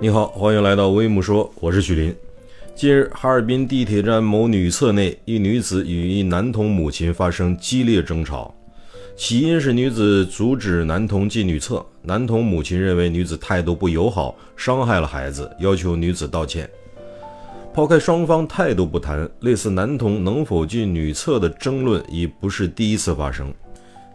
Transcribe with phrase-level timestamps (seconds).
[0.00, 2.14] 你好，欢迎来到微木说，我是许林。
[2.72, 8.54] 近日，哈尔滨地铁站某女厕内，一女子与一男童母亲发生激烈争吵，
[9.16, 16.70] 起因是女子阻止男童进女厕，男童母亲认为女子态度不友好，伤害了孩子，要求女子道歉。
[17.74, 23.52] 抛开双方态度不谈，类似男童能否进女厕的争论已不是第一次发生。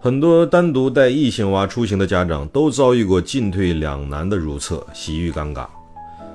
[0.03, 5.65] 很多单独带异性娃出行的家长都遭遇过进退两难的如厕，洗浴尴尬。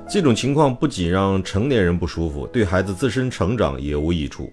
[0.09, 4.51] 这种情况不仅让成年人不舒服，对孩子自身成长也无益处。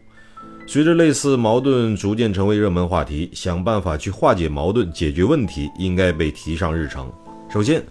[0.68, 7.10] 随着类似矛盾逐渐成为热门话题，想办法去化解矛盾、解决问题应该被提上日程。
[7.50, 7.82] 首先，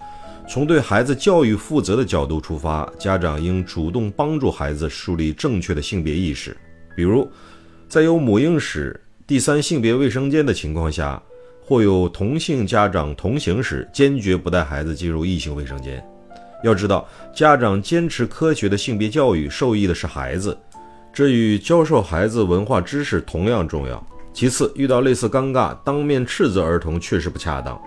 [0.46, 6.54] 从对孩子教育负责的角度出发，家长应主动帮助孩子树立正确的性别意识，
[6.95, 7.27] 比如，
[7.88, 9.01] 在有母婴室。
[9.27, 11.20] 第三性别卫生间的情况下，
[11.62, 16.05] 或有同性家长同行时，坚决不带孩子进入异性卫生间。
[16.62, 20.54] 要知道，家长坚持科学的性别教育，受益的是孩子，
[21.10, 24.07] 这与教授孩子文化知识同样重要。
[24.34, 27.80] 其次，遇到类似尴尬，当面斥责儿童确实不恰当，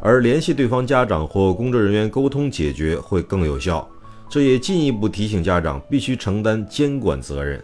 [0.00, 3.86] 而联系对方家长或工作人员沟通解决会更有效。
[4.26, 7.62] 这也进一步提醒家长必须承担监管责任。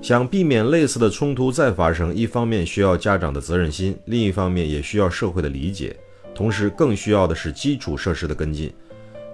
[0.00, 5.96] 想避免类似的冲突再发生，一方面需要家长的责任心，另一方面也需要社会的理解，
[6.34, 8.72] 同时更需要的是基础设施的跟进。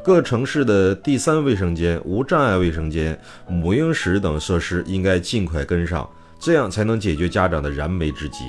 [0.03, 6.09] 各城市的第三卫生间、无障碍卫生间、母婴室等设施应该尽快跟上，
[6.39, 8.45] 这样才能解决家长的燃眉之急，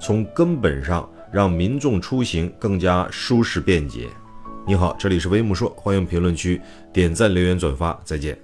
[0.00, 4.06] 从根本上让民众出行更加舒适便捷。
[4.66, 6.60] 你好，这里是微木说，欢迎评论区
[6.92, 8.38] 点赞、留言、转发，再见。